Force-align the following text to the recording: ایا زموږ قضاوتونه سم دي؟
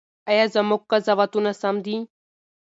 ایا 0.31 0.45
زموږ 0.53 0.81
قضاوتونه 0.91 1.51
سم 1.61 1.75
دي؟ 1.85 1.97